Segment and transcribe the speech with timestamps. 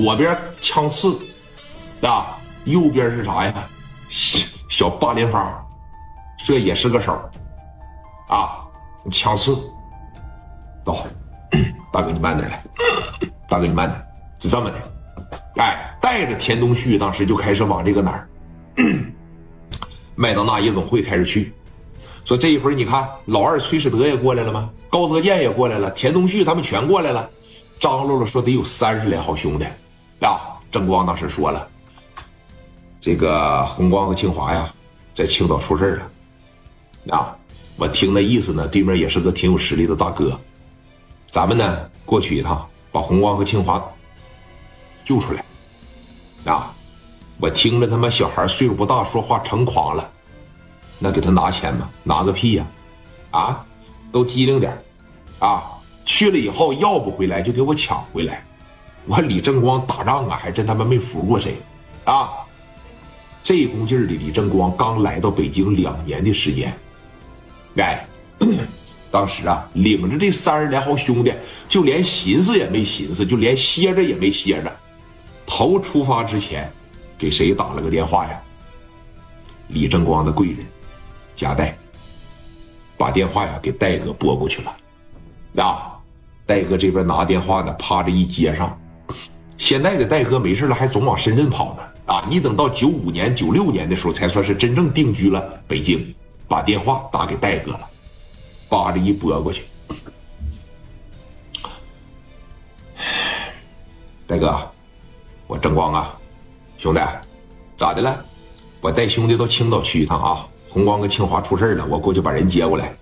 [0.00, 1.18] 左边枪刺，
[2.02, 3.52] 啊，右边是啥呀？
[4.08, 5.60] 小小八连发，
[6.44, 7.20] 这也是个手，
[8.28, 8.62] 啊，
[9.10, 9.56] 枪刺。
[10.84, 11.04] 走，
[11.92, 12.62] 大哥你慢点来，
[13.50, 14.06] 大哥你慢点，
[14.38, 14.76] 就这么的。
[15.56, 18.28] 哎，带着田东旭，当时就开始往这个哪儿，
[20.14, 21.52] 麦当娜夜总会开始去。
[22.24, 24.70] 说这一会儿你看，老二崔世德也过来了吗？
[24.90, 27.28] 高泽健也过来了，田东旭他们全过来了。
[27.80, 29.64] 张罗了说得有三十来号兄弟，
[30.20, 31.68] 啊，郑光当时说了，
[33.00, 34.72] 这个红光和清华呀，
[35.14, 36.00] 在青岛出事
[37.06, 37.36] 了，啊，
[37.76, 40.38] 我听那意思呢，对面也是个挺有实力的大哥，
[41.30, 43.82] 咱们呢过去一趟，把红光和清华
[45.04, 45.44] 救出来，
[46.52, 46.74] 啊，
[47.38, 50.10] 我听着他妈小孩岁数不大，说话成狂了。
[50.98, 51.88] 那给他拿钱吗？
[52.02, 52.66] 拿个屁呀！
[53.30, 53.64] 啊，
[54.10, 54.76] 都机灵点
[55.38, 55.62] 啊！
[56.04, 58.44] 去了以后要不回来就给我抢回来。
[59.08, 61.56] 我李正光打仗啊，还真他妈没服过谁
[62.04, 62.28] 啊！
[63.42, 66.76] 这功劲儿的李正光刚来到北京两年的时间，
[67.76, 68.06] 哎，
[69.10, 71.32] 当时啊，领着这三十来号兄弟，
[71.66, 74.70] 就连寻思也没寻思，就连歇着也没歇着，
[75.46, 76.70] 头出发之前，
[77.16, 78.38] 给谁打了个电话呀？
[79.68, 80.58] 李正光的贵人。
[81.34, 81.74] 贾代，
[82.98, 85.96] 把电话呀给戴哥拨过去了，啊，
[86.44, 88.78] 戴哥这边拿电话呢，趴着一接上。
[89.58, 96.14] 现在的戴哥没事了，还总往深圳跑呢，啊，你等到九五年、九六年的时候，才算是真正定居了北京。
[96.46, 97.80] 把电话打给戴哥了，
[98.70, 99.64] 叭着一拨过去。
[104.26, 104.58] 戴哥，
[105.46, 106.18] 我郑光啊，
[106.78, 107.00] 兄弟，
[107.76, 108.24] 咋的了？
[108.80, 110.48] 我带兄弟到青岛去一趟啊。
[110.70, 112.94] 红光跟清华出事了，我过去把人接过来。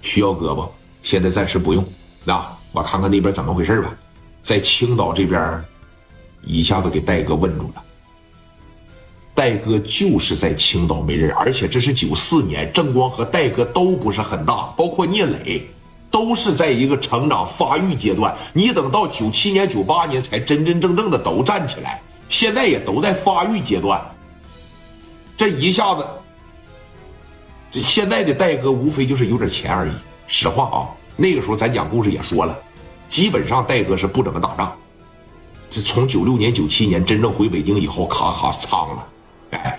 [0.00, 0.68] 需要哥不？
[1.04, 1.84] 现在暂时不用。
[2.24, 3.94] 那我看看那边怎么回事吧。
[4.42, 5.64] 在青岛这边，
[6.42, 7.82] 一下子给戴哥问住了。
[9.34, 15.62] 戴哥就是在青岛没人，而且这是九四年，郑光和戴哥都不是很大，包括聂磊，
[16.10, 18.36] 都是在一个成长发育阶段。
[18.52, 24.02] 你等到九七年、九八年才真真正正的都站起来，现在也都在发育阶段。
[25.34, 26.06] 这一下子，
[27.70, 29.92] 这现在的戴哥无非就是有点钱而已。
[30.26, 30.76] 实话啊，
[31.16, 32.58] 那个时候咱讲故事也说了，
[33.12, 34.74] 基本上戴哥是不怎么打仗。
[35.68, 39.06] 这从九六年、九七年真正回北京以后，咔咔苍了。
[39.50, 39.78] 哎，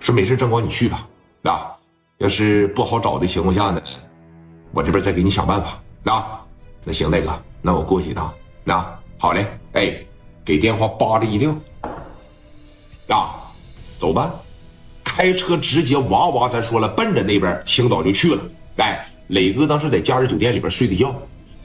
[0.00, 1.06] 说没事，正光你去吧。
[1.42, 1.76] 啊，
[2.16, 3.82] 要是不好找的情况下呢，
[4.72, 5.78] 我这边再给你想办法。
[6.10, 6.40] 啊，
[6.84, 8.32] 那行，戴哥，那我过去一趟。
[8.64, 9.94] 那好嘞，哎，
[10.42, 11.54] 给电话扒着一定。
[13.08, 13.42] 啊。
[13.98, 14.34] 走吧，
[15.04, 18.42] 开车直接哇哇，咱说了，奔着那边青岛就去了。
[18.78, 21.14] 哎，磊哥当时在假日酒店里边睡的觉，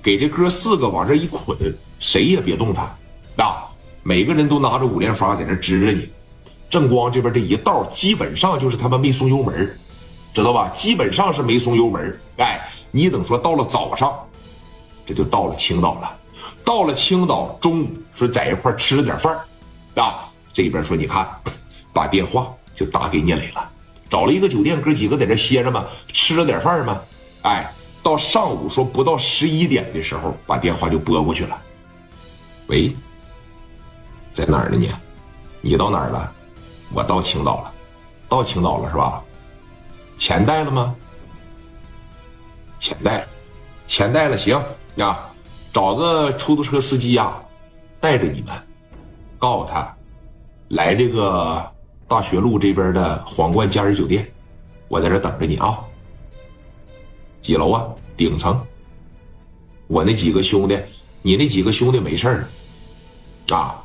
[0.02, 1.56] 给这哥四个往这一捆，
[2.00, 2.86] 谁也别动弹。
[3.38, 3.68] 啊，
[4.04, 6.10] 每个人都拿着五连发在那支着你。
[6.70, 9.78] 正光这边这一道基本上就是他们没松油门，
[10.34, 10.70] 知道吧？
[10.76, 12.20] 基本上是没松油门。
[12.38, 14.14] 哎，你等说到了早上，
[15.06, 16.18] 这就到了青岛了。
[16.64, 19.38] 到了青岛，中午说在一块吃了点饭
[19.96, 21.28] 啊，这边说你看。
[21.94, 23.70] 把电话就打给聂磊了，
[24.10, 27.02] 找了一个酒店，哥几个在这歇着嘛，吃了点饭嘛。
[27.42, 27.70] 哎，
[28.04, 31.62] 到上午说不到十一点的时候，把电话就拨过去了。
[32.68, 32.96] 喂，
[34.34, 34.92] 在哪儿呢你？
[35.62, 36.34] 你到哪儿了？
[36.94, 37.74] 我到青岛了，
[38.28, 39.22] 到青岛了是吧？
[40.18, 40.96] 钱带了吗？
[42.80, 43.28] 钱带了，
[43.88, 44.60] 钱带了，行
[44.98, 45.30] 啊，
[45.72, 47.34] 找个出租车司机呀，
[48.00, 48.56] 带着你们，
[49.38, 49.96] 告诉他，
[50.70, 51.72] 来这个。
[52.08, 54.30] 大学路这边的皇冠假日酒店，
[54.90, 55.80] 我在这等着你啊。
[57.52, 57.86] 几楼啊？
[58.16, 58.66] 顶层。
[59.88, 60.80] 我那几个兄弟，
[61.22, 62.48] 你那几个兄弟没事儿
[63.50, 63.84] 啊？